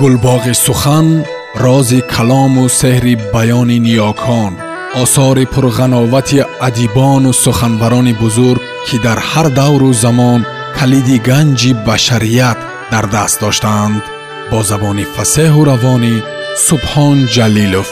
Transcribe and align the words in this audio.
гулбоғи 0.00 0.54
сухан 0.66 1.06
рози 1.64 2.00
калому 2.12 2.64
сеҳри 2.80 3.14
баёни 3.34 3.78
ниёкон 3.86 4.52
осори 5.02 5.44
пурғановати 5.52 6.38
адибону 6.68 7.32
суханбарони 7.44 8.14
бузург 8.22 8.62
ки 8.86 8.96
дар 9.06 9.18
ҳар 9.30 9.46
давру 9.60 9.90
замон 10.04 10.40
калиди 10.78 11.16
ганҷи 11.28 11.72
башарият 11.86 12.58
дар 12.92 13.04
даст 13.14 13.36
доштаанд 13.44 14.02
бо 14.50 14.58
забони 14.70 15.04
фасеҳу 15.14 15.60
равонӣ 15.70 16.14
субҳон 16.66 17.18
ҷалилов. 17.34 17.88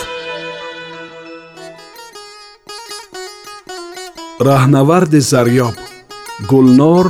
Раҳнаварди 4.48 5.20
зарёб 5.32 5.76
гулнор 6.50 7.06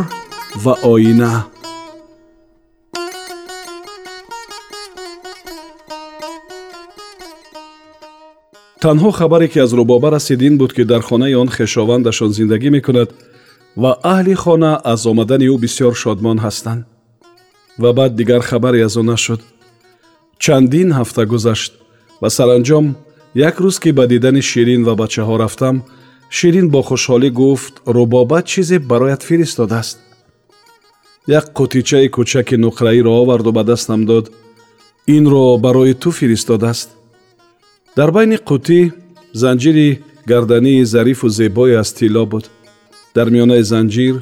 ва 0.65 0.75
оина 0.95 1.33
танҳо 8.84 9.12
хабаре 9.12 9.48
ки 9.48 9.60
аз 9.60 9.72
рубоба 9.74 10.12
расид 10.12 10.42
ин 10.42 10.58
буд 10.58 10.74
ки 10.74 10.84
дар 10.84 11.02
хонаи 11.02 11.36
он 11.36 11.50
хешовандашон 11.50 12.32
зиндагӣ 12.38 12.70
мекунад 12.78 13.10
ва 13.82 13.92
аҳли 14.04 14.36
хона 14.44 14.72
аз 14.84 15.06
омадани 15.12 15.48
ӯ 15.54 15.58
бисьёр 15.64 15.94
шодмон 16.04 16.38
ҳастанд 16.46 16.82
ва 17.82 17.94
баъд 17.94 18.16
дигар 18.16 18.42
хабаре 18.50 18.80
аз 18.88 18.98
он 18.98 19.06
нашуд 19.06 19.42
чандин 20.44 20.90
ҳафта 21.00 21.26
гузашт 21.26 21.74
ва 22.22 22.30
саранҷом 22.38 22.86
як 23.50 23.56
рӯз 23.64 23.78
ки 23.84 23.92
ба 23.98 24.08
дидани 24.08 24.42
ширин 24.42 24.82
ва 24.88 24.94
бачаҳо 25.02 25.36
рафтам 25.44 25.76
ширин 26.38 26.68
бо 26.74 26.82
хушҳолӣ 26.88 27.30
гуфт 27.40 27.74
рубоба 27.96 28.40
чизе 28.52 28.78
барояд 28.80 29.22
фиристодааст 29.30 29.98
як 31.28 31.46
қутичаи 31.58 32.08
кӯчаки 32.16 32.56
нуқраиро 32.66 33.12
оварду 33.22 33.52
ба 33.58 33.64
дастам 33.64 34.06
дод 34.06 34.26
инро 35.08 35.58
барои 35.58 35.94
ту 35.94 36.12
фиристодааст 36.12 36.90
дар 37.97 38.11
байни 38.17 38.37
қутӣ 38.49 38.81
занҷири 39.43 39.89
гардании 40.27 40.85
зарифу 40.85 41.29
зебое 41.29 41.75
аз 41.83 41.93
тилло 41.93 42.25
буд. 42.27 42.45
Дар 43.15 43.29
миёнаи 43.35 43.63
занҷир 43.73 44.15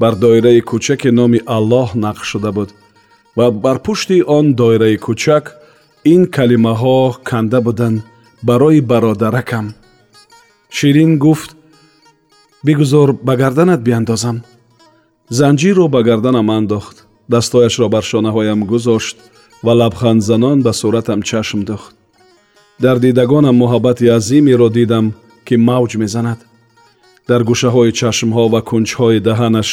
бар 0.00 0.14
доираи 0.24 0.60
кӯчаки 0.70 1.10
номи 1.18 1.40
аллоҳ 1.56 1.88
нақш 2.04 2.24
шуда 2.30 2.50
буд 2.52 2.70
ва 3.36 3.50
бар 3.64 3.78
пушти 3.86 4.16
он 4.36 4.46
доираи 4.60 4.96
кӯчак 5.06 5.44
ин 6.12 6.22
калимаҳо 6.36 6.98
канда 7.28 7.60
буданд 7.66 7.98
барои 8.48 8.80
бародаракам. 8.80 9.66
Ширин 10.76 11.12
гуфт 11.24 11.50
бигузор 12.66 13.08
ба 13.26 13.34
гарданат 13.42 13.80
биандозам 13.88 14.36
занҷирро 15.38 15.86
ба 15.94 16.00
гарданам 16.08 16.48
андохт. 16.58 16.96
Дастҳояшро 17.32 17.86
бар 17.94 18.04
шонаҳоям 18.10 18.60
гузошт 18.72 19.16
ва 19.64 19.72
лабханdzанон 19.80 20.58
ба 20.66 20.72
суратам 20.80 21.20
чашм 21.30 21.60
дохт 21.70 21.94
дар 22.80 22.96
дидагонам 22.98 23.56
муҳаббати 23.62 24.06
азимеро 24.18 24.68
дидам 24.78 25.06
ки 25.46 25.54
мавҷ 25.68 25.92
мезанад. 26.02 26.38
Дар 27.28 27.40
гӯшаҳои 27.48 27.92
чашмҳо 27.98 28.44
ва 28.52 28.60
кунҷҳои 28.68 29.24
даҳанаш 29.28 29.68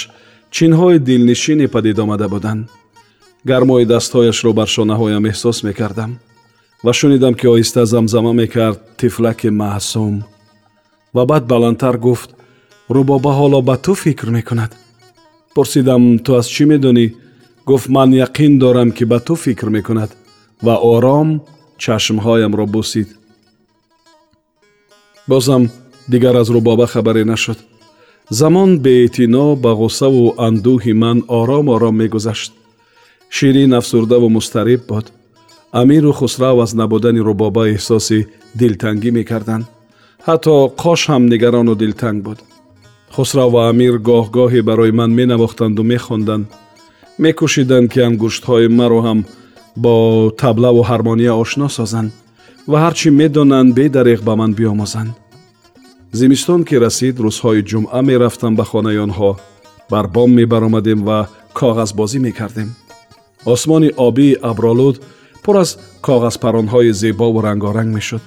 чинҳои 0.56 0.98
дилнишине 1.08 1.68
падид 1.76 1.98
омада 2.04 2.28
буданд. 2.34 2.62
Гармои 3.50 3.86
дастҳояшро 3.94 4.52
бар 4.60 4.70
шонаҳоям 4.76 5.24
эҳсос 5.32 5.58
мекардам 5.68 6.12
ва 6.86 6.92
шунидам 7.00 7.34
ки 7.40 7.46
оҳиста 7.54 7.82
замзама 7.94 8.34
мекард 8.42 8.80
тифлаки 9.00 9.50
маъсум. 9.62 10.16
Ва 11.16 11.24
баъд 11.32 11.44
баландтар 11.52 11.96
гуфт 12.06 12.30
рубоба 12.96 13.32
ҳоло 13.40 13.60
ба 13.70 13.76
ту 13.86 13.94
фикр 14.04 14.28
мекунад 14.38 14.72
пурсидам 15.56 16.04
ту 16.26 16.32
аз 16.40 16.48
чӣ 16.54 16.64
медонӣ? 16.72 17.06
Гуфт 17.70 17.88
ман 17.96 18.10
яқин 18.26 18.54
дорам 18.64 18.90
ки 18.98 19.04
ба 19.12 19.20
ту 19.28 19.36
фикр 19.36 19.68
мекунад 19.78 20.12
ва 20.66 20.76
ором 20.94 21.30
чашмҳоямро 21.83 22.67
бусид 22.75 23.09
бозам 25.29 25.63
дигар 26.09 26.35
аз 26.35 26.49
рубоба 26.51 26.87
хабаре 26.87 27.25
нашуд 27.25 27.59
замон 28.31 28.71
беэътино 28.85 29.57
ба 29.57 29.73
ғуссаву 29.81 30.25
андӯҳи 30.47 30.93
ман 31.03 31.19
ором 31.39 31.67
ором 31.75 31.95
мегузашт 32.03 32.53
ширин 33.37 33.73
афсурдаву 33.81 34.29
мустариб 34.29 34.81
буд 34.89 35.07
амиру 35.81 36.13
хусрав 36.13 36.59
аз 36.65 36.73
набудани 36.81 37.21
рубоба 37.29 37.63
эҳсоси 37.75 38.19
дилтангӣ 38.59 39.11
мекарданд 39.19 39.65
ҳатто 40.27 40.55
qosh 40.83 41.05
ҳам 41.11 41.23
нигарону 41.33 41.75
дилтанг 41.83 42.19
буд 42.27 42.39
хусрав 43.15 43.51
ва 43.55 43.63
амир 43.71 43.95
гоҳ-гоҳе 44.09 44.61
барои 44.69 44.93
ман 45.01 45.11
менавохтанду 45.21 45.83
мехонданд 45.93 46.45
мекӯшиданд 47.25 47.87
ки 47.93 48.01
ангуштҳои 48.09 48.69
маро 48.79 49.01
ҳам 49.07 49.19
бо 49.77 50.31
таблаву 50.43 50.83
ҳармония 50.91 51.33
ошно 51.43 51.69
созанд 51.69 52.11
ва 52.71 52.79
ҳарчӣ 52.85 53.09
медонанд 53.21 53.75
бедареғ 53.79 54.21
ба 54.29 54.35
ман 54.41 54.53
биомӯзанд 54.59 55.13
зимистон 56.13 56.61
ки 56.69 56.77
расид 56.85 57.17
рӯзҳои 57.25 57.63
ҷумъа 57.71 58.01
мерафтам 58.09 58.53
ба 58.59 58.65
хонаи 58.71 58.99
онҳо 59.07 59.31
бар 59.93 60.07
бом 60.15 60.31
мебаромадем 60.39 61.01
ва 61.09 61.19
коғазбозӣ 61.59 62.19
мекардем 62.27 62.69
осмони 63.55 63.91
обии 64.09 64.39
абролуд 64.51 64.97
пур 65.43 65.57
аз 65.63 65.71
коғазпаронҳои 66.07 66.93
зебову 67.03 67.41
рангоранг 67.47 67.91
мешуд 67.97 68.23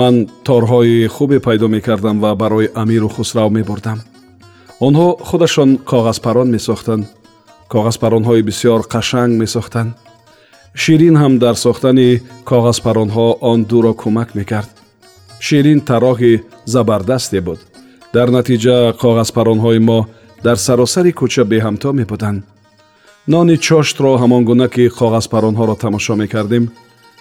ман 0.00 0.14
торҳои 0.48 1.06
хубе 1.14 1.38
пайдо 1.46 1.66
мекардам 1.68 2.16
ва 2.20 2.34
барои 2.42 2.72
амиру 2.82 3.08
хусрав 3.08 3.50
мебурдам 3.50 3.98
онҳо 4.86 5.08
худашон 5.28 5.70
коғазпарон 5.90 6.48
месохтанд 6.56 7.04
коғазпаронҳои 7.72 8.42
бисьёр 8.48 8.80
қашанг 8.94 9.32
месохтанд 9.42 9.90
شیرین 10.79 11.15
هم 11.15 11.37
در 11.37 11.53
ساختن 11.53 12.21
کاغذپرانها 12.45 13.37
آن 13.41 13.61
دو 13.61 13.81
را 13.81 13.93
کمک 13.93 14.27
می‌کرد. 14.35 14.69
شیرین 15.39 15.79
تراح 15.79 16.19
زبردستی 16.65 17.39
بود. 17.39 17.59
در 18.13 18.29
نتیجه 18.29 18.91
کاغذپرانهای 18.91 19.79
ما 19.79 20.09
در 20.43 20.55
سراسر 20.55 21.11
کوچه 21.11 21.43
به 21.43 21.63
همتا 21.63 21.91
می 21.91 22.03
بودند. 22.03 22.43
نان 23.27 23.55
چاشت 23.55 24.01
را 24.01 24.17
همان 24.17 24.43
گونه 24.43 24.67
که 24.67 24.89
کاغذپرانها 24.89 25.65
را 25.65 25.75
تماشا 25.75 26.15
می 26.15 26.27
کردیم 26.27 26.71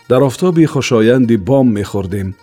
در 0.08 0.22
آفتاب 0.22 0.66
خوشایند 0.66 1.44
بام 1.44 1.68
می 1.68 1.84
خوردیم. 1.84 2.36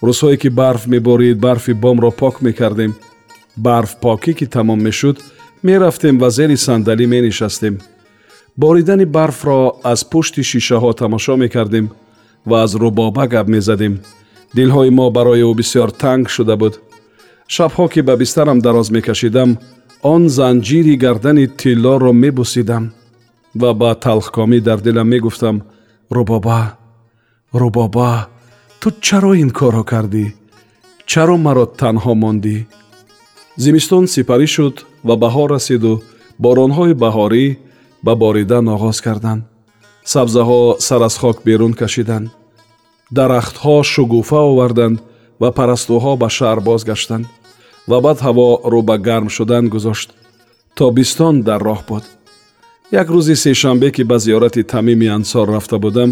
روزهایی 0.00 0.36
که 0.36 0.50
برف 0.50 0.88
می 0.88 0.98
بارید 0.98 1.40
برف 1.40 1.68
بام 1.68 2.00
را 2.00 2.10
پاک 2.10 2.42
می 2.42 2.52
کردیم. 2.52 2.96
برف 3.56 3.96
پاکی 4.00 4.34
که 4.34 4.46
تمام 4.46 4.80
می 4.80 4.92
شد 4.92 5.18
می 5.62 5.74
رفتیم 5.74 6.22
و 6.22 6.30
زیر 6.30 6.56
صندلی 6.56 7.06
می 7.06 7.20
نشستیم. 7.20 7.78
Боридани 8.58 9.06
барфро 9.06 9.58
аз 9.84 10.00
пушти 10.10 10.42
шишаҳо 10.50 10.92
тамошо 11.00 11.36
мекардем 11.36 11.86
ва 12.46 12.56
аз 12.64 12.74
рубоба 12.74 13.26
гап 13.26 13.46
мезадем. 13.48 13.94
Дилҳои 14.56 14.90
мо 14.98 15.06
барои 15.16 15.42
ӯ 15.50 15.54
бисьёр 15.58 15.90
танг 16.02 16.26
шуда 16.34 16.56
буд. 16.60 16.74
Шабҳо 17.54 17.84
ки 17.92 18.00
ба 18.08 18.14
бистарам 18.20 18.58
дароз 18.66 18.88
мекашидам 18.96 19.50
он 20.12 20.22
занҷири 20.38 20.94
гардани 21.04 21.46
тиллоро 21.60 22.12
мебусидам 22.22 22.84
ва 23.60 23.70
ба 23.80 23.90
талхкомӣ 24.04 24.58
дар 24.68 24.78
дилам 24.86 25.08
мегуфтам 25.12 25.56
рубоба 26.16 26.60
рубоба 27.60 28.10
ту 28.80 28.88
чаро 29.06 29.32
ин 29.42 29.50
корро 29.58 29.84
кардӣ? 29.92 30.26
Чаро 31.10 31.36
маро 31.46 31.64
танҳо 31.80 32.12
мондӣ? 32.22 32.56
Зимистон 33.62 34.04
сипарӣ 34.14 34.46
шуд 34.54 34.76
ва 35.06 35.14
баҳор 35.22 35.48
расиду. 35.56 35.94
Боронҳои 36.44 36.94
баҳорӣ 37.04 37.44
ба 38.02 38.12
боридан 38.14 38.68
оғоз 38.74 39.00
карданд. 39.06 39.42
Сабзаҳо 40.04 40.80
сар 40.86 41.02
аз 41.08 41.16
хок 41.18 41.42
берун 41.44 41.72
кашиданд. 41.74 42.28
Дарахтҳо 43.10 43.82
шугуфа 43.92 44.40
оварданд 44.50 44.98
ва 45.40 45.48
парастӯҳо 45.58 46.12
ба 46.22 46.28
шаҳр 46.36 46.60
бозгаштанд 46.68 47.26
ва 47.90 47.98
баъд 48.04 48.18
ҳаво 48.26 48.48
рӯ 48.72 48.80
ба 48.88 48.96
гарм 49.06 49.28
шудан 49.36 49.64
гузошт. 49.74 50.08
Тобистон 50.78 51.34
дар 51.48 51.60
роҳ 51.68 51.80
буд. 51.88 52.04
Як 53.00 53.08
рӯзи 53.14 53.36
сешанбе 53.44 53.88
ки 53.90 54.02
ба 54.10 54.16
зиёрати 54.24 54.62
тамими 54.72 55.06
ансор 55.18 55.46
рафта 55.54 55.78
будам 55.78 56.10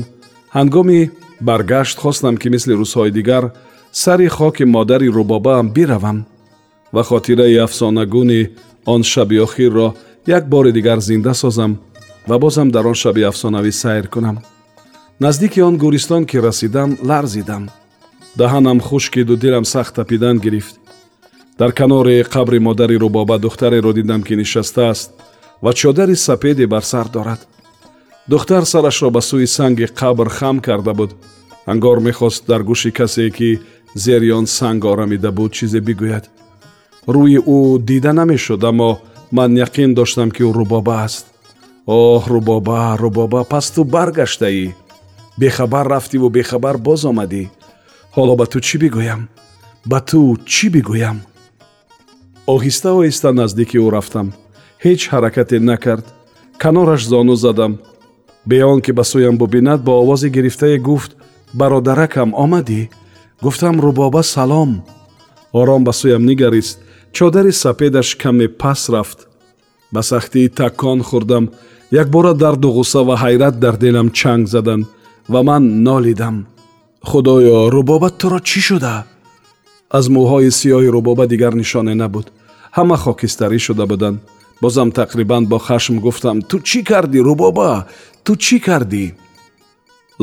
ҳангоми 0.56 1.10
баргашт 1.40 1.96
хостам 1.98 2.36
ки 2.40 2.48
мисли 2.54 2.74
рӯзҳои 2.80 3.10
дигар 3.18 3.44
сари 3.92 4.28
хоки 4.28 4.64
модари 4.64 5.08
рубобаам 5.16 5.66
биравам 5.76 6.18
ва 6.94 7.02
хотираи 7.02 7.56
афсонагуни 7.66 8.50
он 8.84 9.02
шаби 9.02 9.36
охирро 9.46 9.88
як 10.26 10.48
бори 10.48 10.72
дигар 10.72 11.00
зинда 11.00 11.34
созам 11.34 11.78
ва 12.26 12.38
бозам 12.38 12.70
дар 12.70 12.86
он 12.86 12.94
шаби 12.94 13.22
афсонавӣ 13.22 13.72
сайр 13.72 14.08
кунам. 14.08 14.42
Наздики 15.20 15.60
он 15.60 15.78
гӯристон 15.78 16.26
ки 16.26 16.36
расидам 16.36 16.98
ларзидам. 17.02 17.70
Даҳанам 18.36 18.80
хушкиду 18.80 19.36
дилам 19.36 19.64
сахт 19.64 19.94
тапидан 19.94 20.38
гирифт. 20.38 20.76
Дар 21.58 21.72
канори 21.72 22.22
қабри 22.22 22.58
модари 22.58 22.96
рубоба 22.96 23.38
духтареро 23.38 23.92
дидам 23.92 24.22
ки 24.22 24.34
нишастааст 24.36 25.10
ва 25.62 25.72
чодари 25.72 26.16
сапеде 26.16 26.66
бар 26.66 26.82
сар 26.82 27.08
дорад. 27.08 27.46
Духтар 28.28 28.64
сарашро 28.64 29.10
ба 29.10 29.20
сӯи 29.20 29.46
санги 29.46 29.84
қабр 29.84 30.28
хам 30.28 30.60
карда 30.60 30.92
буд. 30.94 31.14
Ангор 31.66 32.00
мехост 32.00 32.46
дар 32.46 32.62
гӯши 32.62 32.90
касе 32.90 33.30
ки 33.30 33.60
зери 33.94 34.30
он 34.30 34.46
санг 34.46 34.84
орамида 34.84 35.30
буд 35.32 35.52
чизе 35.52 35.80
бигӯяд. 35.80 36.24
Рӯи 37.06 37.38
ӯ 37.38 37.78
дида 37.78 38.12
намешуд 38.12 38.64
аммо 38.64 39.00
ман 39.30 39.56
яқин 39.56 39.94
доштам 39.94 40.30
ки 40.30 40.42
ӯ 40.42 40.52
рубоба 40.52 41.04
аст. 41.06 41.26
Оҳ 41.86 42.22
рубоба 42.34 42.96
рубоба 43.02 43.44
пас 43.44 43.70
ту 43.70 43.84
баргаштаӣ. 43.84 44.74
Бехабар 45.38 45.86
рафтиву 45.88 46.28
бехабар 46.30 46.76
боз 46.78 47.04
омадӣ. 47.04 47.44
Ҳоло 48.14 48.34
ба 48.40 48.46
ту 48.46 48.58
чӣ 48.66 48.76
бигӯям? 48.82 49.28
Ба 49.90 49.98
ту 50.08 50.36
чӣ 50.52 50.66
бигӯям? 50.74 51.18
Оҳиста 52.54 52.90
оҳиста 52.98 53.30
наздики 53.40 53.76
ӯ 53.84 53.86
рафтам. 53.96 54.28
Ҳеҷ 54.84 55.00
ҳаракате 55.12 55.58
накард. 55.70 56.06
Канораш 56.62 57.02
зону 57.12 57.36
задам. 57.36 57.72
Бе 58.48 58.64
он 58.64 58.80
ки 58.84 58.92
ба 58.98 59.04
сӯям 59.10 59.36
бубинад 59.38 59.80
бо 59.86 59.92
овози 60.02 60.28
гирифтае 60.36 60.78
гуфт 60.78 61.12
бародаракам 61.54 62.30
омадӣ? 62.44 62.88
Гуфтам 63.42 63.80
рубоба 63.80 64.22
салом! 64.22 64.70
Ором 65.52 65.84
ба 65.84 65.92
сӯям 66.00 66.22
нигарист 66.30 66.78
чодари 67.16 67.52
сапедаш 67.52 68.14
каме 68.14 68.48
пас 68.48 68.90
рафт. 68.90 69.18
Ба 69.92 70.02
сахтӣ 70.02 70.48
таккон 70.48 71.00
хӯрдам. 71.08 71.44
Якбора 72.02 72.32
дарду 72.34 72.68
ғусса 72.76 73.00
ва 73.08 73.16
ҳайрат 73.22 73.54
дар 73.64 73.76
дилам 73.82 74.08
чанг 74.18 74.48
заданд 74.54 74.84
ва 75.32 75.40
ман 75.48 75.64
нолидам. 75.86 76.36
Худоё 77.08 77.70
рубоба 77.74 78.10
туро 78.10 78.38
чӣ 78.48 78.60
шуда? 78.68 78.94
Аз 79.98 80.04
мӯҳои 80.14 80.50
сиёҳи 80.58 80.88
рубоба 80.96 81.24
дигар 81.32 81.54
нишоне 81.62 81.94
набуд. 82.02 82.26
Ҳама 82.76 82.96
хокистарӣ 83.04 83.58
шуда 83.66 83.84
буданд. 83.90 84.18
Бозам 84.62 84.88
тақрибан 85.00 85.42
бо 85.50 85.58
хашм 85.66 85.96
гуфтам 86.04 86.38
ту 86.48 86.56
чӣ 86.68 86.80
кардӣ 86.88 87.20
рубоба? 87.28 87.70
Ту 88.24 88.32
чӣ 88.44 88.56
кардӣ? 88.66 89.04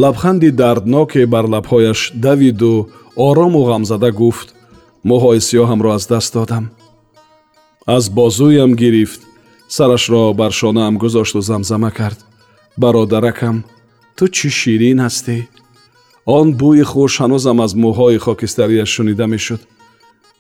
Лабханди 0.01 0.49
дардноке 0.61 1.21
бар 1.33 1.45
лабҳояш 1.53 1.99
давиду 2.25 2.73
орому 3.27 3.61
ғамзада 3.69 4.09
гуфт. 4.21 4.47
Мӯҳои 5.09 5.39
сиёҳамро 5.47 5.89
аз 5.97 6.03
даст 6.11 6.33
додам 6.37 6.65
аз 7.85 8.09
бозӯям 8.09 8.75
гирифт. 8.75 9.21
Сарашро 9.67 10.33
бар 10.33 10.51
шонаам 10.51 10.97
гузошту 10.97 11.41
замзама 11.41 11.91
кард. 11.91 12.19
Бародаракам 12.77 13.63
ту 14.15 14.27
чӣ 14.35 14.49
ширин 14.49 14.99
ҳастӣ? 15.05 15.37
Он 16.25 16.47
бӯи 16.59 16.83
хуш 16.91 17.13
ҳанӯзам 17.21 17.57
аз 17.65 17.71
мӯҳои 17.83 18.17
хокистарияш 18.25 18.89
шунида 18.95 19.27
мешуд. 19.33 19.61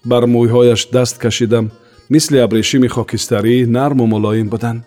Бар 0.09 0.23
мӯйҳояш 0.33 0.81
даст 0.95 1.15
кашидам 1.23 1.65
мисли 2.13 2.37
абрешими 2.45 2.87
хокистарӣ 2.95 3.55
нарму 3.77 4.05
мулоим 4.13 4.47
буданд 4.53 4.83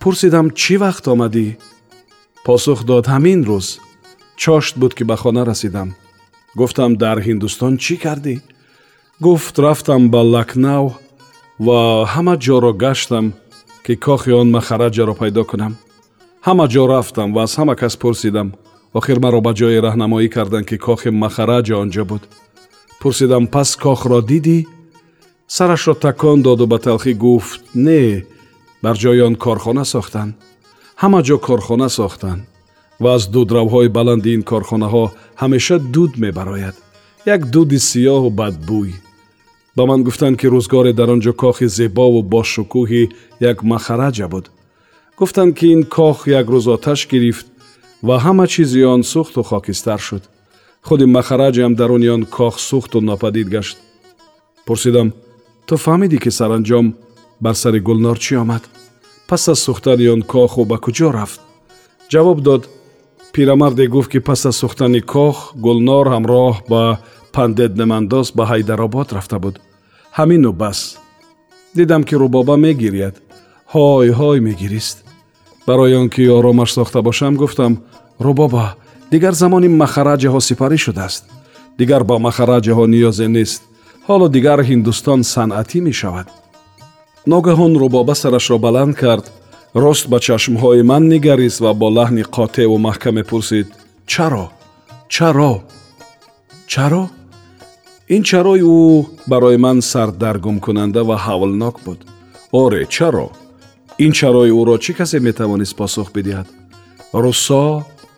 пурсидам 0.00 0.46
чӣ 0.60 0.74
вақт 0.84 1.04
омадӣ? 1.12 1.46
Посух 2.46 2.80
дод 2.88 3.04
ҳамин 3.12 3.40
рӯз. 3.48 3.68
Чошт 4.42 4.74
буд 4.80 4.92
ки 4.96 5.04
ба 5.10 5.16
хона 5.22 5.42
расидам. 5.50 5.88
Гуфтам 6.58 6.92
дар 7.02 7.18
ҳиндустон 7.26 7.72
чӣ 7.84 7.94
кардӣ? 8.04 8.34
Гуфт 9.24 9.54
рафтам 9.64 10.02
ба 10.12 10.20
лакнав 10.34 10.86
ва 11.66 11.78
ҳама 12.14 12.34
ҷоро 12.44 12.72
гаштам 12.84 13.26
ки 13.84 13.94
кохи 14.06 14.32
он 14.40 14.48
махараҷаро 14.56 15.14
пайдо 15.20 15.42
кунам. 15.50 15.72
ҳама 16.46 16.64
ҷо 16.72 16.82
рафтам 16.92 17.28
ва 17.34 17.42
аз 17.46 17.52
ҳама 17.58 17.74
кас 17.80 17.94
пурсидам. 18.02 18.48
Охир 18.98 19.18
маро 19.24 19.40
ба 19.46 19.52
ҷое 19.58 19.78
раҳнамоӣ 19.86 20.28
карданд 20.36 20.66
ки 20.70 20.76
кохи 20.86 21.10
махараҷа 21.24 21.74
он 21.82 21.88
ҷо 21.94 22.04
буд. 22.10 22.22
Пурсидам 23.00 23.44
пас 23.54 23.70
кохро 23.84 24.20
дидӣ? 24.30 24.58
Сарашро 25.56 25.94
такон 26.06 26.38
доду 26.46 26.64
ба 26.72 26.78
талхӣ 26.86 27.12
гуфт 27.24 27.62
не 27.86 28.02
бар 28.84 28.96
ҷои 29.02 29.20
он 29.28 29.34
корхона 29.44 29.84
сохтанд 29.94 30.32
ҳама 31.02 31.20
ҷо 31.28 31.36
корхона 31.46 31.88
сохтанд 31.98 32.42
ва 33.02 33.10
аз 33.16 33.22
дудравҳои 33.34 33.88
баланди 33.96 34.30
ин 34.36 34.42
корхонаҳо 34.50 35.04
ҳамеша 35.42 35.76
дуд 35.94 36.12
мебарояд. 36.24 36.76
Як 37.34 37.40
дуди 37.54 37.78
сиёҳу 37.90 38.28
бадбӯй 38.40 38.90
ба 39.75 39.83
ман 39.85 40.03
гуфтанд 40.03 40.35
ки 40.39 40.47
рӯзгоре 40.53 40.93
дар 40.93 41.09
он 41.13 41.19
ҷо 41.25 41.33
кохи 41.41 41.67
зебову 41.77 42.21
бошукӯҳи 42.33 43.03
як 43.51 43.57
махараҷа 43.71 44.27
буд 44.33 44.45
гуфтанд 45.19 45.51
ки 45.57 45.65
ин 45.75 45.81
кох 45.95 46.17
як 46.39 46.45
рӯз 46.53 46.65
оташ 46.75 46.99
гирифт 47.11 47.47
ва 48.07 48.15
ҳама 48.25 48.45
чизи 48.53 48.81
он 48.93 49.01
сӯхту 49.11 49.41
хокистар 49.49 49.99
шуд 50.07 50.23
худи 50.87 51.05
махараҷам 51.05 51.73
даруни 51.79 52.09
он 52.15 52.23
кох 52.35 52.55
сӯхту 52.69 52.97
нопадид 53.09 53.47
гашт 53.55 53.77
пурсидам 54.65 55.07
ту 55.67 55.75
фаҳмидӣ 55.85 56.17
ки 56.23 56.31
саранҷом 56.39 56.85
бар 57.43 57.55
сари 57.61 57.79
гулнор 57.87 58.17
чӣ 58.25 58.33
омад 58.43 58.63
пас 59.29 59.43
аз 59.53 59.59
сӯхтани 59.65 60.07
он 60.15 60.21
коху 60.21 60.61
ба 60.71 60.77
куҷо 60.85 61.07
рафт 61.17 61.39
ҷавоб 62.11 62.39
дод 62.47 62.63
пирамарде 63.33 63.85
гуфт 63.93 64.09
ки 64.11 64.19
пас 64.27 64.45
аз 64.49 64.55
сӯхтани 64.61 65.01
кох 65.13 65.37
гулнор 65.65 66.05
ҳамроҳ 66.13 66.53
ба 66.71 66.81
пандеднамандос 67.35 68.27
ба 68.37 68.43
ҳайдаробод 68.51 69.07
рафта 69.17 69.37
буд 69.43 69.55
ҳамину 70.17 70.51
бас 70.61 70.79
дидам 71.77 72.03
ки 72.07 72.15
рубоба 72.23 72.55
мегиряд 72.65 73.15
ҳой 73.73 74.07
ҳой 74.19 74.39
мегирист 74.47 74.97
барои 75.67 75.95
он 76.01 76.09
ки 76.09 76.23
оромаш 76.37 76.69
сохта 76.77 77.01
бошам 77.01 77.33
гуфтам 77.41 77.73
рубоба 78.19 78.75
дигар 79.11 79.33
замони 79.41 79.69
махараҷаҳо 79.81 80.39
сипарӣ 80.49 80.77
шудааст 80.85 81.23
дигар 81.79 82.03
ба 82.09 82.15
махараҷаҳо 82.27 82.85
ниёзе 82.93 83.27
нест 83.37 83.61
ҳоло 84.07 84.27
дигар 84.35 84.59
ҳиндустон 84.69 85.19
санъатӣ 85.33 85.79
мешавад 85.87 86.27
ногаҳон 87.31 87.73
рубоба 87.83 88.13
сарашро 88.21 88.57
баланд 88.65 88.93
кард 89.01 89.25
рост 89.83 90.05
ба 90.11 90.17
чашмҳои 90.25 90.81
ман 90.91 91.03
нигарист 91.13 91.59
ва 91.63 91.71
бо 91.81 91.87
лаҳни 91.97 92.23
қотеъу 92.35 92.77
маҳкаме 92.87 93.23
пурсид 93.29 93.67
чаро 94.11 94.45
чаро 95.15 95.53
чаро 96.71 97.03
ин 98.15 98.23
чарои 98.29 98.61
ӯ 98.61 99.05
барои 99.31 99.57
ман 99.65 99.77
сардаргумкунанда 99.91 101.01
ва 101.09 101.17
ҳавлнок 101.25 101.75
буд 101.85 101.99
оре 102.63 102.83
чаро 102.95 103.27
ин 104.05 104.11
чарои 104.19 104.51
ӯро 104.59 104.75
чӣ 104.83 104.91
касе 104.99 105.17
метавонист 105.27 105.75
посух 105.81 106.07
бидиҳад 106.15 106.47
руссо 107.23 107.63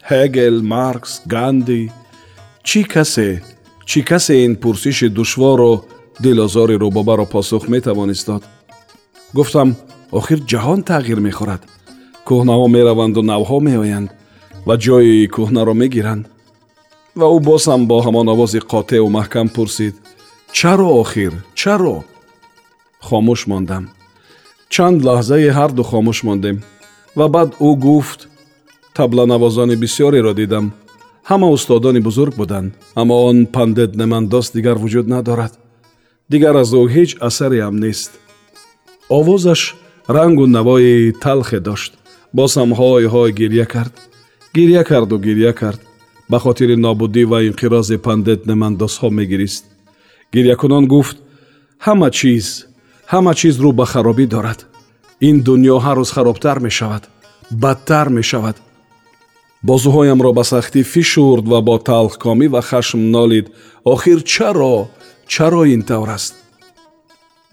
ҳегел 0.09 0.55
маркс 0.73 1.11
ганди 1.33 1.83
чӣ 2.67 2.81
касе 2.93 3.29
чӣ 3.89 3.99
касе 4.09 4.35
ин 4.45 4.53
пурсиши 4.63 5.07
душвору 5.17 5.73
дилозори 6.23 6.75
рӯбобаро 6.83 7.25
посух 7.35 7.63
метавонист 7.73 8.25
дод 8.29 8.43
гуфтам 9.37 9.69
охир 10.19 10.39
ҷаҳон 10.51 10.79
тағйир 10.89 11.19
мехӯрад 11.27 11.61
кӯҳнаҳо 12.27 12.67
мераванду 12.75 13.21
навҳо 13.31 13.57
меоянд 13.67 14.09
ва 14.67 14.75
ҷои 14.85 15.27
кӯҳнаро 15.35 15.73
мегиранд 15.81 16.23
ва 17.19 17.27
ӯ 17.35 17.39
боз 17.49 17.63
ҳам 17.71 17.81
бо 17.89 17.97
ҳамон 18.05 18.27
овози 18.33 18.59
қотеъу 18.71 19.09
маҳкам 19.17 19.47
пурсид 19.55 19.95
чаро 20.57 20.89
охир 21.01 21.33
чаро 21.61 21.97
хомӯш 23.07 23.41
мондам 23.51 23.83
чанд 24.73 24.99
лаҳзае 25.07 25.49
ҳарду 25.57 25.83
хомӯш 25.91 26.19
мондем 26.27 26.57
ва 27.17 27.25
баъд 27.35 27.49
ӯ 27.67 27.69
гуфт 27.85 28.19
табланавозони 28.97 29.75
бисёреро 29.83 30.33
дидам 30.41 30.65
ҳама 31.29 31.47
устодони 31.55 31.99
бузург 32.07 32.33
буданд 32.41 32.69
аммо 32.99 33.15
он 33.29 33.37
пандед 33.55 33.91
немандос 34.01 34.45
дигар 34.57 34.77
вуҷуд 34.83 35.07
надорад 35.15 35.53
дигар 36.31 36.55
аз 36.63 36.71
ӯ 36.79 36.81
ҳеҷ 36.95 37.11
асаре 37.27 37.59
ҳам 37.65 37.75
нест 37.85 38.11
овозаш 39.17 39.61
рангу 40.15 40.45
навои 40.57 41.13
талхе 41.23 41.59
дошт 41.67 41.91
боз 42.37 42.51
ҳам 42.59 42.71
ҳой 42.79 43.03
ҳой 43.13 43.29
гирья 43.39 43.65
кард 43.73 43.93
гирья 44.57 44.83
карду 44.89 45.15
гирья 45.27 45.53
кард 45.61 45.81
ба 46.31 46.37
хотири 46.39 46.75
нобудӣ 46.85 47.23
ва 47.31 47.39
инқирози 47.49 47.97
пандед 48.05 48.39
немандосҳо 48.49 49.09
мегирист 49.19 49.63
гирьякунон 50.33 50.85
гуфт 50.93 51.17
ҳама 51.85 52.09
чиз 52.17 52.47
ҳама 53.13 53.33
чиз 53.39 53.55
рӯ 53.63 53.71
ба 53.79 53.85
харобӣ 53.91 54.25
дорад 54.33 54.59
ин 55.29 55.35
дуньё 55.47 55.77
ҳар 55.85 55.97
рӯз 55.99 56.09
харобтар 56.15 56.57
мешавад 56.67 57.03
бадтар 57.63 58.07
мешавад 58.17 58.57
бозуҳоямро 59.67 60.31
ба 60.37 60.43
сахтӣ 60.51 60.81
фишурд 60.93 61.45
ва 61.51 61.59
бо 61.67 61.75
талхкомӣ 61.87 62.47
ва 62.53 62.61
хашм 62.69 63.01
нолид 63.15 63.45
охир 63.93 64.19
чаро 64.33 64.75
чаро 65.33 65.63
ин 65.75 65.81
тавр 65.89 66.09
аст 66.17 66.33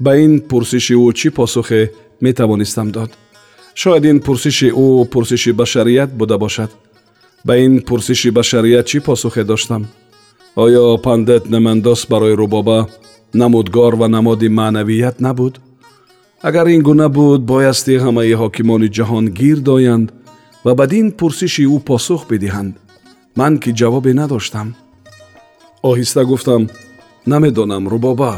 ба 0.04 0.12
ин 0.24 0.32
пурсиши 0.50 0.94
ӯ 0.94 1.12
чӣ 1.18 1.28
посухе 1.38 1.82
метавонистам 2.24 2.88
дод 2.96 3.10
шояд 3.80 4.04
ин 4.10 4.18
пурсиши 4.26 4.68
ӯ 4.84 4.88
пурсиши 5.12 5.50
башарият 5.60 6.10
буда 6.20 6.36
бошад 6.44 6.70
ба 7.46 7.54
ин 7.64 7.74
пурсиши 7.86 8.30
башарият 8.30 8.86
чӣ 8.90 8.98
посухе 9.06 9.44
доштам 9.44 9.82
оё 10.64 10.84
пандет 11.04 11.44
немандос 11.52 12.00
барои 12.10 12.34
рубоба 12.42 12.78
намудгор 13.34 13.94
ва 14.00 14.08
намоди 14.08 14.48
маънавият 14.48 15.20
набуд 15.20 15.54
агар 16.48 16.66
ин 16.66 16.82
гуна 16.82 17.08
буд 17.08 17.40
боясти 17.50 17.94
ҳамаи 18.04 18.38
ҳокимони 18.42 18.88
ҷаҳон 18.96 19.24
гирд 19.38 19.66
оянд 19.76 20.08
ва 20.64 20.72
бадин 20.80 21.06
пурсиши 21.18 21.64
ӯ 21.76 21.78
посух 21.88 22.22
бидиҳанд 22.30 22.74
ман 23.38 23.52
ки 23.62 23.70
ҷавобе 23.80 24.12
надоштам 24.20 24.68
оҳиста 25.90 26.22
гуфтам 26.30 26.62
намедонам 27.32 27.84
рубоба 27.92 28.32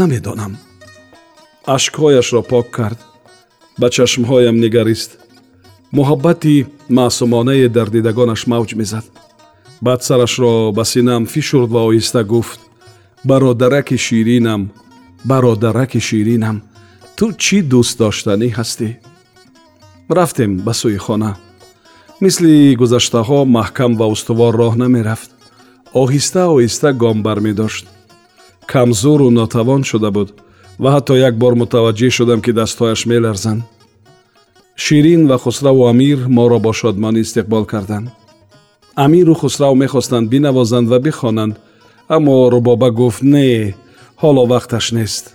намедонам 0.00 0.52
ашкҳояшро 1.76 2.42
пок 2.52 2.66
кард 2.76 2.98
ба 3.80 3.86
чашмҳоям 3.96 4.56
нигарист 4.64 5.10
муҳаббати 5.97 6.55
маъсумонае 6.97 7.67
дар 7.75 7.87
дидагонаш 7.95 8.41
мавҷ 8.51 8.71
мезад 8.81 9.05
баъд 9.85 10.03
сарашро 10.03 10.71
ба 10.71 10.83
синам 10.85 11.25
фишурд 11.25 11.69
ва 11.71 11.81
оҳиста 11.89 12.23
гуфт. 12.23 12.59
Бародараки 13.29 13.97
ширинам 14.05 14.61
бародараки 15.29 15.99
ширинам. 16.07 16.57
Ту 17.17 17.25
чӣ 17.43 17.57
дӯстдоштанӣ 17.71 18.49
ҳастӣ? 18.57 18.89
Рафтем 20.17 20.51
ба 20.65 20.73
сӯи 20.79 20.99
хона. 21.05 21.31
Мисли 22.23 22.53
гузаштаҳо 22.81 23.39
маҳкам 23.57 23.91
ва 23.99 24.05
устувор 24.13 24.53
роҳ 24.61 24.73
намерафт. 24.83 25.29
Оҳиста 26.01 26.41
оҳиста 26.55 26.89
гом 27.01 27.17
бармедошт. 27.27 27.85
Камзуру 28.71 29.27
нотавон 29.37 29.81
шуда 29.89 30.09
буд 30.15 30.29
ва 30.83 30.89
ҳатто 30.95 31.13
як 31.27 31.33
бор 31.41 31.53
мутаваҷҷеҳ 31.61 32.11
шудам 32.17 32.39
ки 32.45 32.51
дастҳояш 32.59 33.01
меларзанд 33.11 33.61
ширин 34.75 35.27
ва 35.27 35.37
хусраву 35.37 35.87
амир 35.87 36.27
моро 36.27 36.59
бо 36.59 36.73
шодмонӣ 36.73 37.19
истиқбол 37.21 37.65
карданд. 37.65 38.09
Амиру 38.95 39.33
хусрав 39.33 39.75
мехостанд 39.75 40.29
бинавозанд 40.29 40.87
ва 40.89 40.99
бихонанд 40.99 41.55
аммо 42.07 42.49
рубоба 42.51 42.89
гуфт 42.91 43.21
не 43.23 43.75
ҳоло 44.21 44.43
вақташ 44.53 44.85
нест 44.97 45.25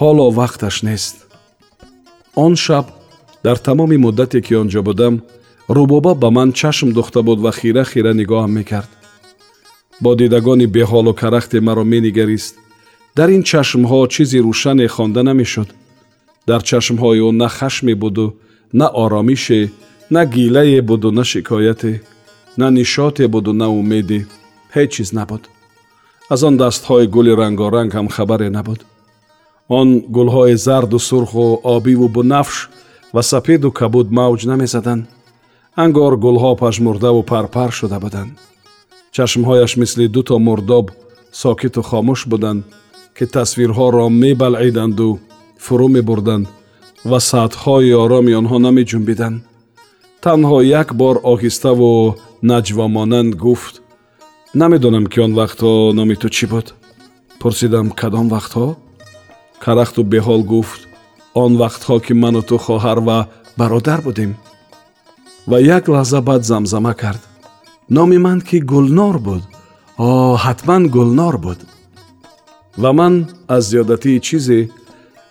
ҳоло 0.00 0.26
вақташ 0.40 0.76
нест 0.88 1.16
он 2.34 2.56
шаб 2.56 2.86
дар 3.44 3.56
тамоми 3.58 3.96
муддате 3.96 4.40
ки 4.40 4.54
он 4.54 4.68
ҷо 4.68 4.82
будам 4.82 5.14
рубоба 5.68 6.14
ба 6.14 6.30
ман 6.30 6.52
чашм 6.52 6.88
духта 6.92 7.22
буд 7.22 7.38
ва 7.40 7.52
хира 7.52 7.84
хира 7.84 8.12
нигоҳам 8.14 8.52
мекард. 8.58 8.90
Бо 10.00 10.14
дидагони 10.14 10.66
беҳолу 10.66 11.12
карахте 11.14 11.60
маро 11.60 11.84
менигарист. 11.84 12.54
Дар 13.16 13.28
ин 13.36 13.42
чашмҳо 13.42 14.06
чизи 14.14 14.38
рӯшане 14.46 14.86
хонда 14.88 15.22
намешуд. 15.22 15.68
Дар 16.46 16.60
чашмҳои 16.62 17.20
ӯ 17.28 17.30
на 17.40 17.48
хашме 17.48 17.94
буду 17.94 18.26
на 18.72 18.86
оромише 19.02 19.70
на 20.10 20.24
гилае 20.26 20.82
буду 20.82 21.12
на 21.12 21.24
шикояте 21.24 22.00
на 22.56 22.70
нишоте 22.70 23.28
буду 23.28 23.52
на 23.52 23.68
умеде. 23.68 24.26
Ҳеҷ 24.74 24.90
чиз 24.94 25.12
набуд. 25.12 25.42
Аз 26.32 26.40
он 26.48 26.54
дастҳои 26.56 27.06
гули 27.14 27.32
рангоранг 27.40 27.90
ҳам 27.94 28.08
хабаре 28.16 28.48
набуд. 28.56 28.80
Он 29.68 29.88
гулҳои 30.16 30.54
зарду 30.66 30.98
сурху 31.08 31.60
обиву 31.74 32.08
бунафш 32.16 32.56
ва 33.14 33.22
сапеду 33.30 33.68
кабуд 33.80 34.06
мавҷ 34.18 34.40
намезаданд 34.50 35.08
ангор 35.82 36.12
гулҳо 36.24 36.50
пажмурдаву 36.62 37.22
парпар 37.32 37.70
шуда 37.78 37.98
буданд. 38.04 38.32
Чашмҳояш 39.14 39.72
мисли 39.82 40.06
ду 40.14 40.22
то 40.28 40.34
мурдоб 40.46 40.86
сокиту 41.42 41.82
хомӯш 41.88 42.20
буданд 42.32 42.60
ки 43.16 43.24
тасвирҳоро 43.34 44.04
мебалъиданду 44.22 45.08
фурӯ 45.64 45.88
мебурданд 45.96 46.46
ва 47.04 47.18
сатҳҳои 47.30 47.92
ороми 48.02 48.32
онҳо 48.40 48.56
намеҷунбиданд. 48.66 49.38
Танҳо 50.24 50.58
як 50.80 50.88
бор 51.00 51.16
оҳиставу 51.32 51.92
наҷвомонанд 52.50 53.32
гуфт. 53.44 53.74
Намедонам 54.60 55.06
ки 55.12 55.18
он 55.26 55.32
вақтҳо 55.40 55.72
номи 55.98 56.16
ту 56.20 56.28
чӣ 56.36 56.46
буд. 56.52 56.66
Пурсидам 57.40 57.86
кадом 58.00 58.26
вақтҳо? 58.34 58.66
Карахту 59.64 60.00
беҳол 60.12 60.42
гуфт. 60.52 60.80
Он 61.42 61.52
вақтҳо 61.62 61.96
ки 62.04 62.12
ману 62.22 62.42
ту 62.48 62.56
хоҳар 62.64 62.98
ва 63.08 63.18
бародар 63.58 64.00
будем. 64.06 64.30
Ва 65.50 65.58
як 65.76 65.84
лаҳза 65.94 66.20
баъд 66.28 66.42
замзама 66.50 66.94
кард. 67.02 67.22
Номи 67.96 68.18
ман 68.26 68.38
ки 68.48 68.58
гулнор 68.72 69.16
буд. 69.26 69.42
О 70.06 70.08
ҳатман 70.44 70.82
гулнор 70.96 71.34
буд. 71.44 71.60
Ва 72.82 72.90
ман 72.98 73.14
аз 73.54 73.62
зиёдатии 73.70 74.20
чизе 74.26 74.60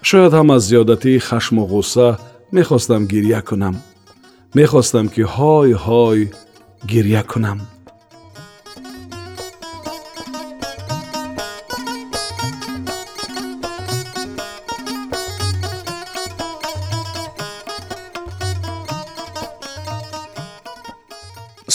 шояд 0.03 0.33
ҳам 0.39 0.49
аз 0.57 0.63
зиёдатии 0.71 1.19
хашму 1.29 1.63
ғусса 1.73 2.19
мехостам 2.53 3.03
гирья 3.13 3.41
кунам 3.49 3.77
мехостам 4.55 5.07
ки 5.15 5.23
ҳой 5.35 5.69
ҳой 5.85 6.19
гирья 6.91 7.23
кунам 7.33 7.59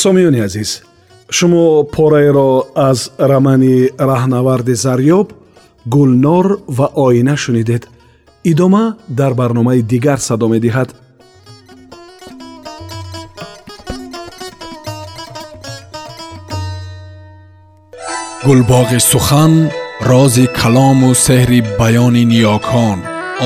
сомиёни 0.04 0.40
азиз 0.48 0.72
шумо 1.38 1.84
пораеро 1.96 2.52
аз 2.90 3.00
рамани 3.32 3.78
раҳнаварди 4.10 4.74
зарёб 4.86 5.28
гулнор 5.94 6.48
ва 6.78 6.88
оина 7.06 7.36
шунидед 7.44 7.84
идома 8.45 8.97
дар 9.09 9.35
барномаи 9.35 9.83
дигар 9.83 10.19
садо 10.19 10.47
медиҳад. 10.55 10.89
Гулбоғи 18.47 18.99
сухан 19.11 19.53
рози 20.11 20.47
калому 20.61 21.11
сеҳри 21.27 21.61
баёни 21.81 22.25
ниёкон 22.33 22.99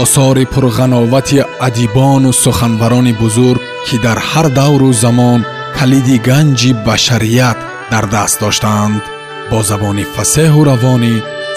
осори 0.02 0.44
пурғановати 0.52 1.38
адибону 1.66 2.30
суханбарони 2.44 3.12
бузург 3.22 3.62
ки 3.86 3.96
дар 4.04 4.18
ҳар 4.30 4.46
давру 4.60 4.90
замон 5.04 5.40
калиди 5.78 6.16
ганҷи 6.28 6.70
башарият 6.86 7.58
дар 7.92 8.04
даст 8.14 8.36
доштаанд 8.42 9.02
бо 9.50 9.58
забони 9.70 10.04
фасеҳу 10.14 10.60
равонӣ 10.70 11.14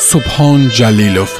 субҳон 0.09 0.59
ҷалилов 0.77 1.31